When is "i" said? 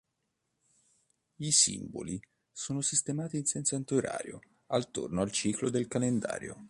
1.35-1.51